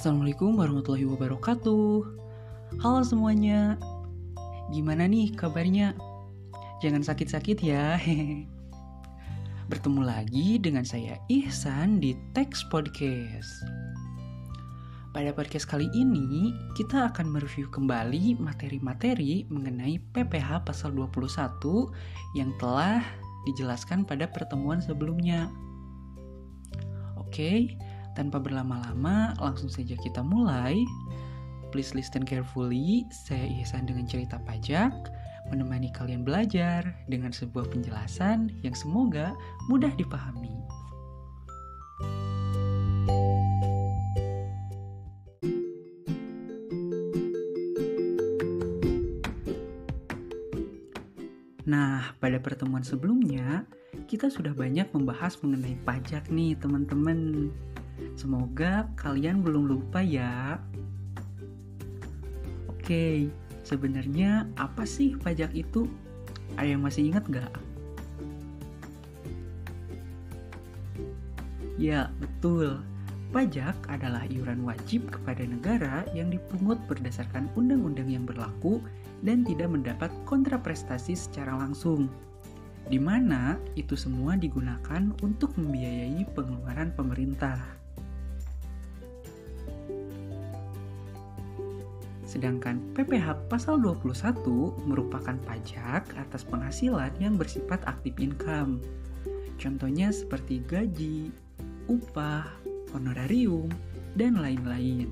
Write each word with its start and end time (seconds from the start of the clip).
Assalamualaikum 0.00 0.56
warahmatullahi 0.56 1.04
wabarakatuh. 1.12 1.92
Halo 2.80 3.04
semuanya. 3.04 3.76
Gimana 4.72 5.04
nih 5.04 5.28
kabarnya? 5.36 5.92
Jangan 6.80 7.04
sakit-sakit 7.04 7.60
ya. 7.60 8.00
Bertemu 9.68 10.00
lagi 10.00 10.56
dengan 10.56 10.88
saya 10.88 11.20
Ihsan 11.28 12.00
di 12.00 12.16
Text 12.32 12.72
Podcast. 12.72 13.60
Pada 15.12 15.36
podcast 15.36 15.68
kali 15.68 15.92
ini, 15.92 16.56
kita 16.80 17.12
akan 17.12 17.36
mereview 17.36 17.68
kembali 17.68 18.40
materi-materi 18.40 19.44
mengenai 19.52 20.00
PPH 20.16 20.64
pasal 20.64 20.96
21 20.96 21.60
yang 22.40 22.56
telah 22.56 23.04
dijelaskan 23.44 24.08
pada 24.08 24.24
pertemuan 24.32 24.80
sebelumnya. 24.80 25.52
Oke, 27.20 27.76
tanpa 28.14 28.42
berlama-lama, 28.42 29.34
langsung 29.38 29.70
saja 29.70 29.94
kita 29.98 30.20
mulai. 30.24 30.78
Please 31.70 31.94
listen 31.94 32.26
carefully, 32.26 33.06
saya 33.14 33.46
Ihsan 33.62 33.86
dengan 33.86 34.02
cerita 34.06 34.42
pajak, 34.42 34.90
menemani 35.48 35.94
kalian 35.94 36.26
belajar 36.26 36.82
dengan 37.06 37.30
sebuah 37.30 37.70
penjelasan 37.70 38.50
yang 38.66 38.74
semoga 38.74 39.34
mudah 39.70 39.94
dipahami. 39.94 40.50
Nah, 51.70 52.18
pada 52.18 52.42
pertemuan 52.42 52.82
sebelumnya, 52.82 53.62
kita 54.10 54.26
sudah 54.26 54.50
banyak 54.50 54.90
membahas 54.90 55.38
mengenai 55.38 55.78
pajak 55.86 56.26
nih, 56.26 56.58
teman-teman. 56.58 57.46
Semoga 58.14 58.90
kalian 59.00 59.40
belum 59.40 59.70
lupa 59.70 60.04
ya. 60.04 60.60
Oke, 62.68 63.30
sebenarnya 63.64 64.50
apa 64.60 64.84
sih 64.84 65.16
pajak 65.16 65.54
itu? 65.56 65.88
Yang 66.60 66.80
masih 66.82 67.02
ingat 67.08 67.24
gak? 67.30 67.52
Ya, 71.80 72.12
betul. 72.20 72.76
Pajak 73.30 73.78
adalah 73.88 74.26
iuran 74.28 74.66
wajib 74.68 75.08
kepada 75.08 75.46
negara 75.46 76.04
yang 76.12 76.28
dipungut 76.28 76.76
berdasarkan 76.90 77.48
undang-undang 77.56 78.10
yang 78.10 78.28
berlaku 78.28 78.84
dan 79.24 79.46
tidak 79.48 79.70
mendapat 79.70 80.12
kontraprestasi 80.26 81.16
secara 81.16 81.56
langsung, 81.56 82.10
di 82.90 82.98
mana 82.98 83.56
itu 83.78 83.94
semua 83.96 84.34
digunakan 84.34 85.14
untuk 85.24 85.54
membiayai 85.56 86.26
pengeluaran 86.36 86.92
pemerintah. 86.92 87.79
Sedangkan 92.30 92.78
PPh 92.94 93.50
pasal 93.50 93.82
21 93.82 94.86
merupakan 94.86 95.34
pajak 95.50 96.14
atas 96.14 96.46
penghasilan 96.46 97.10
yang 97.18 97.34
bersifat 97.34 97.82
aktif 97.90 98.14
income. 98.22 98.78
Contohnya 99.58 100.14
seperti 100.14 100.62
gaji, 100.62 101.34
upah, 101.90 102.46
honorarium, 102.94 103.66
dan 104.14 104.38
lain-lain. 104.38 105.10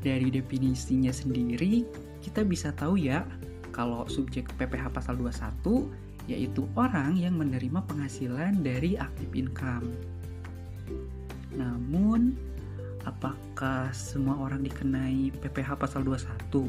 Dari 0.00 0.32
definisinya 0.32 1.12
sendiri, 1.12 1.84
kita 2.24 2.40
bisa 2.40 2.72
tahu 2.72 2.96
ya 2.96 3.28
kalau 3.76 4.08
subjek 4.08 4.48
PPh 4.56 4.88
pasal 4.88 5.20
21 5.20 6.32
yaitu 6.32 6.64
orang 6.74 7.14
yang 7.20 7.36
menerima 7.36 7.84
penghasilan 7.86 8.64
dari 8.64 8.96
aktif 8.96 9.30
income. 9.36 10.15
Apakah 13.56 13.88
semua 13.96 14.36
orang 14.36 14.60
dikenai 14.68 15.32
PPh 15.32 15.80
pasal 15.80 16.04
21? 16.04 16.68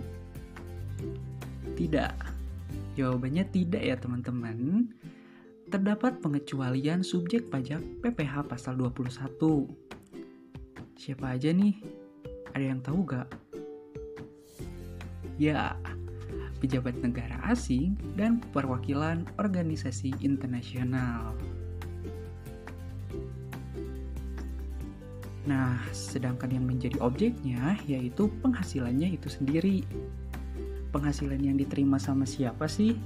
Tidak. 1.76 2.16
Jawabannya 2.96 3.44
tidak 3.52 3.84
ya 3.84 4.00
teman-teman 4.00 4.88
terdapat 5.68 6.24
pengecualian 6.24 7.04
subjek 7.04 7.52
pajak 7.52 7.84
PPh 8.00 8.48
pasal 8.48 8.80
21. 8.80 9.68
Siapa 10.96 11.36
aja 11.36 11.52
nih? 11.52 11.76
Ada 12.56 12.64
yang 12.64 12.80
tahu 12.80 13.04
gak? 13.04 13.36
Ya, 15.36 15.76
pejabat 16.64 17.04
negara 17.04 17.36
asing 17.52 18.00
dan 18.16 18.40
perwakilan 18.56 19.28
organisasi 19.36 20.16
internasional. 20.24 21.36
Nah, 25.48 25.80
sedangkan 25.96 26.52
yang 26.52 26.68
menjadi 26.68 27.00
objeknya 27.00 27.80
yaitu 27.88 28.28
penghasilannya 28.44 29.16
itu 29.16 29.32
sendiri. 29.32 29.88
Penghasilan 30.92 31.40
yang 31.40 31.56
diterima 31.56 31.96
sama 31.98 32.28
siapa 32.28 32.68
sih? 32.68 33.00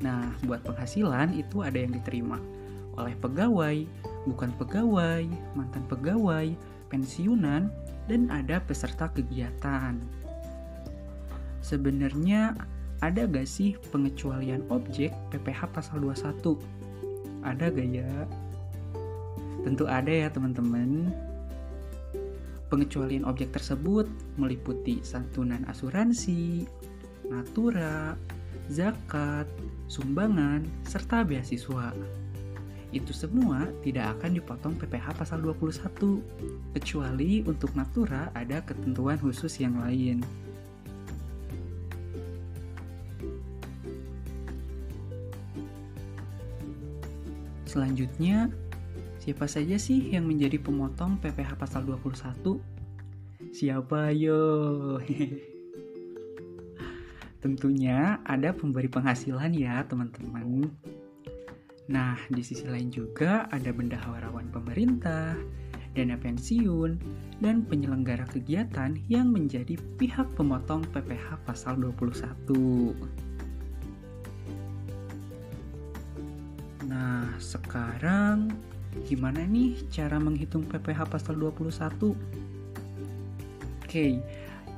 Nah, 0.00 0.32
buat 0.46 0.62
penghasilan 0.62 1.34
itu 1.34 1.66
ada 1.66 1.76
yang 1.76 1.92
diterima 1.92 2.38
oleh 2.94 3.14
pegawai, 3.18 3.76
bukan 4.30 4.50
pegawai, 4.54 5.26
mantan 5.58 5.84
pegawai, 5.90 6.54
pensiunan, 6.88 7.68
dan 8.06 8.20
ada 8.30 8.62
peserta 8.62 9.10
kegiatan. 9.10 9.98
Sebenarnya 11.60 12.56
ada 13.00 13.24
gak 13.24 13.48
sih 13.48 13.76
pengecualian 13.92 14.66
objek 14.68 15.12
PPh 15.32 15.60
pasal 15.72 16.04
21? 16.04 16.60
Ada 17.40 17.72
gak 17.72 17.88
ya? 17.88 18.12
Tentu 19.60 19.84
ada 19.84 20.08
ya 20.08 20.28
teman-teman. 20.32 21.12
Pengecualian 22.70 23.26
objek 23.26 23.50
tersebut 23.50 24.06
meliputi 24.38 25.02
santunan 25.02 25.66
asuransi, 25.66 26.64
natura, 27.26 28.14
zakat, 28.70 29.50
sumbangan, 29.90 30.62
serta 30.86 31.26
beasiswa. 31.26 31.90
Itu 32.90 33.14
semua 33.14 33.70
tidak 33.86 34.18
akan 34.18 34.38
dipotong 34.38 34.74
PPh 34.78 35.14
pasal 35.14 35.42
21, 35.42 36.22
kecuali 36.74 37.42
untuk 37.46 37.74
natura 37.74 38.34
ada 38.34 38.62
ketentuan 38.62 39.18
khusus 39.18 39.62
yang 39.62 39.78
lain. 39.78 40.22
Selanjutnya, 47.70 48.50
siapa 49.30 49.46
saja 49.46 49.78
sih 49.78 50.10
yang 50.10 50.26
menjadi 50.26 50.58
pemotong 50.58 51.22
PPh 51.22 51.54
pasal 51.54 51.86
21? 51.86 52.58
Siapa 53.54 54.10
yo? 54.10 54.42
Tentunya 57.46 58.18
ada 58.26 58.50
pemberi 58.50 58.90
penghasilan 58.90 59.54
ya 59.54 59.86
teman-teman. 59.86 60.74
Nah, 61.94 62.18
di 62.26 62.42
sisi 62.42 62.66
lain 62.66 62.90
juga 62.90 63.46
ada 63.54 63.70
bendaharawan 63.70 64.50
pemerintah, 64.50 65.38
dana 65.94 66.18
pensiun, 66.18 66.98
dan 67.38 67.62
penyelenggara 67.62 68.26
kegiatan 68.26 68.98
yang 69.06 69.30
menjadi 69.30 69.78
pihak 69.94 70.26
pemotong 70.34 70.82
PPh 70.90 71.38
pasal 71.46 71.78
21. 71.78 72.98
Nah, 76.90 77.30
sekarang 77.38 78.69
gimana 79.06 79.42
nih 79.46 79.86
cara 79.90 80.18
menghitung 80.18 80.66
PPh 80.66 81.06
pasal 81.06 81.38
21? 81.38 82.14
Oke, 83.86 84.22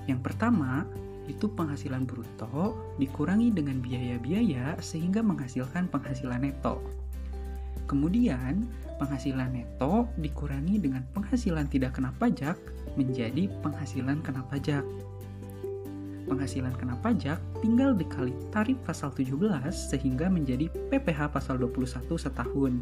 yang 0.09 0.21
pertama, 0.21 0.89
itu 1.31 1.47
penghasilan 1.47 2.03
bruto 2.05 2.75
dikurangi 2.99 3.55
dengan 3.55 3.79
biaya-biaya 3.79 4.75
sehingga 4.83 5.23
menghasilkan 5.23 5.87
penghasilan 5.87 6.43
neto. 6.43 6.83
Kemudian, 7.87 8.67
penghasilan 8.99 9.53
neto 9.53 10.09
dikurangi 10.19 10.81
dengan 10.81 11.05
penghasilan 11.15 11.69
tidak 11.71 12.01
kena 12.01 12.11
pajak 12.17 12.57
menjadi 12.99 13.49
penghasilan 13.61 14.25
kena 14.25 14.43
pajak. 14.49 14.85
Penghasilan 16.27 16.73
kena 16.79 16.97
pajak 17.03 17.37
tinggal 17.61 17.93
dikali 17.93 18.33
tarif 18.49 18.79
pasal 18.87 19.13
17 19.13 19.37
sehingga 19.93 20.33
menjadi 20.33 20.73
PPh 20.89 21.29
pasal 21.29 21.61
21 21.61 22.09
setahun. 22.17 22.81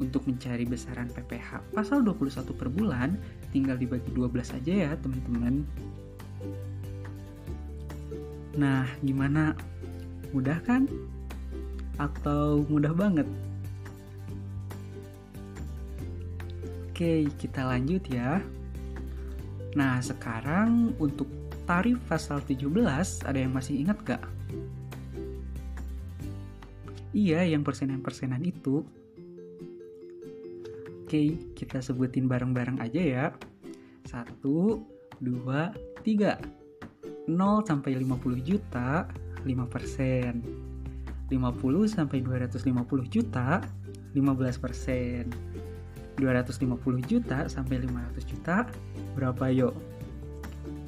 Untuk 0.00 0.24
mencari 0.24 0.64
besaran 0.64 1.12
PPh 1.12 1.76
pasal 1.76 2.00
21 2.00 2.56
per 2.56 2.72
bulan, 2.72 3.20
tinggal 3.52 3.76
dibagi 3.76 4.08
12 4.16 4.56
aja 4.56 4.72
ya 4.88 4.90
teman-teman. 4.96 5.60
Nah, 8.56 8.88
gimana? 9.04 9.52
Mudah 10.32 10.56
kan? 10.64 10.88
Atau 12.00 12.64
mudah 12.72 12.96
banget? 12.96 13.28
Oke, 16.88 17.28
kita 17.36 17.68
lanjut 17.68 18.02
ya. 18.08 18.40
Nah, 19.76 20.00
sekarang 20.00 20.96
untuk 20.96 21.28
tarif 21.68 22.00
pasal 22.10 22.42
17, 22.42 23.22
ada 23.22 23.38
yang 23.38 23.54
masih 23.54 23.84
ingat 23.84 24.00
gak? 24.02 24.24
Iya, 27.14 27.46
yang 27.46 27.62
persenan-persenan 27.62 28.42
itu. 28.42 28.82
Oke, 31.10 31.34
kita 31.58 31.82
sebutin 31.82 32.30
bareng-bareng 32.30 32.78
aja 32.78 33.02
ya. 33.02 33.26
1, 34.06 34.46
2, 34.46 35.26
3. 36.06 36.06
0 36.06 37.66
sampai 37.66 37.98
50 37.98 38.38
juta, 38.38 39.10
5 39.42 39.66
persen. 39.66 40.38
50 41.26 41.90
sampai 41.90 42.22
250 42.22 43.10
juta, 43.10 43.58
15 44.14 44.62
persen. 44.62 45.26
250 46.14 46.78
juta 47.02 47.50
sampai 47.50 47.82
500 47.82 48.22
juta, 48.30 48.70
berapa 49.18 49.50
yuk? 49.50 49.74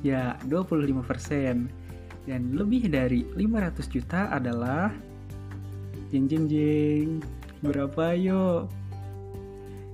Ya, 0.06 0.38
25 0.46 1.02
persen. 1.02 1.66
Dan 2.30 2.54
lebih 2.54 2.86
dari 2.86 3.26
500 3.34 3.90
juta 3.90 4.30
adalah 4.30 4.94
jeng 6.14 6.30
jeng 6.30 6.46
jeng. 6.46 7.18
Berapa 7.58 8.14
yuk? 8.14 8.81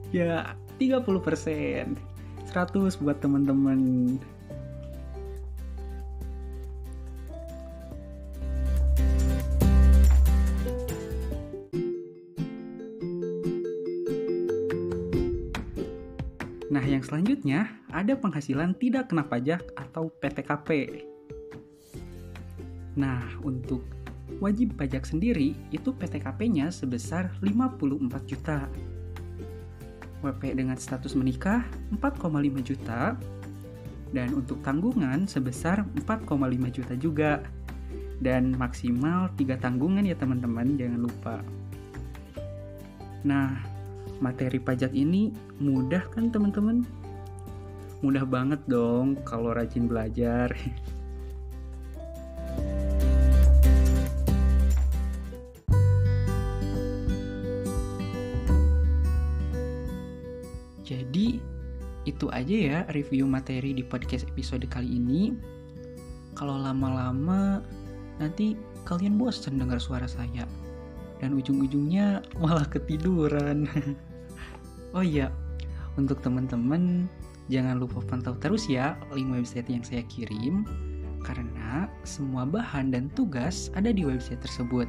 Ya, 0.08 0.56
30 0.80 1.20
persen. 1.20 2.00
100 2.48 2.96
buat 2.96 3.20
teman-teman. 3.20 4.16
Nah, 16.68 16.84
yang 16.84 17.04
selanjutnya 17.04 17.68
ada 17.92 18.16
penghasilan 18.16 18.72
tidak 18.80 19.12
kena 19.12 19.28
pajak 19.28 19.60
atau 19.76 20.08
PTKP. 20.08 21.04
Nah, 22.96 23.24
untuk 23.44 23.84
wajib 24.40 24.76
pajak 24.80 25.04
sendiri 25.04 25.52
itu 25.68 25.92
PTKP-nya 25.92 26.72
sebesar 26.72 27.32
54 27.44 28.24
juta. 28.24 28.68
WP 30.22 30.58
dengan 30.58 30.74
status 30.74 31.14
menikah 31.14 31.62
4,5 31.94 32.62
juta 32.62 33.14
dan 34.10 34.32
untuk 34.32 34.64
tanggungan 34.64 35.28
sebesar 35.28 35.84
4,5 36.00 36.74
juta 36.74 36.94
juga. 36.96 37.32
Dan 38.18 38.58
maksimal 38.58 39.30
3 39.38 39.62
tanggungan 39.62 40.02
ya 40.02 40.18
teman-teman, 40.18 40.74
jangan 40.74 41.00
lupa. 41.06 41.38
Nah, 43.22 43.54
materi 44.18 44.58
pajak 44.58 44.90
ini 44.90 45.30
mudah 45.62 46.02
kan 46.10 46.34
teman-teman? 46.34 46.82
Mudah 48.02 48.26
banget 48.26 48.58
dong 48.66 49.22
kalau 49.22 49.54
rajin 49.54 49.86
belajar. 49.86 50.50
aja 62.38 62.54
ya 62.54 62.78
review 62.94 63.26
materi 63.26 63.74
di 63.74 63.82
podcast 63.82 64.22
episode 64.30 64.62
kali 64.70 65.02
ini. 65.02 65.34
Kalau 66.38 66.54
lama-lama 66.54 67.58
nanti 68.22 68.54
kalian 68.86 69.18
bosan 69.18 69.58
dengar 69.58 69.82
suara 69.82 70.06
saya 70.06 70.46
dan 71.18 71.34
ujung-ujungnya 71.34 72.22
malah 72.42 72.62
ketiduran. 72.70 73.66
oh 74.96 75.02
iya, 75.02 75.34
untuk 75.98 76.22
teman-teman 76.22 77.10
jangan 77.50 77.82
lupa 77.82 77.98
pantau 78.06 78.38
terus 78.38 78.70
ya 78.70 78.94
link 79.10 79.34
website 79.34 79.66
yang 79.66 79.82
saya 79.82 80.06
kirim 80.06 80.62
karena 81.26 81.90
semua 82.06 82.46
bahan 82.46 82.94
dan 82.94 83.10
tugas 83.18 83.74
ada 83.74 83.90
di 83.90 84.06
website 84.06 84.38
tersebut. 84.38 84.86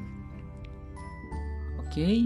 Oke, 1.82 1.98
okay? 1.98 2.18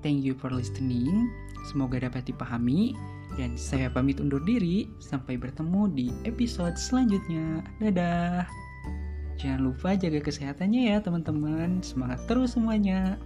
thank 0.00 0.24
you 0.24 0.32
for 0.32 0.48
listening. 0.48 1.28
Semoga 1.68 2.08
dapat 2.08 2.24
dipahami 2.24 2.96
dan 3.34 3.56
saya 3.56 3.88
pamit 3.88 4.20
undur 4.20 4.42
diri 4.44 4.90
sampai 5.00 5.40
bertemu 5.40 5.88
di 5.92 6.06
episode 6.28 6.76
selanjutnya. 6.76 7.64
Dadah. 7.80 8.44
Jangan 9.40 9.60
lupa 9.72 9.98
jaga 9.98 10.20
kesehatannya 10.22 10.94
ya 10.94 10.98
teman-teman. 11.02 11.80
Semangat 11.82 12.22
terus 12.30 12.54
semuanya. 12.54 13.18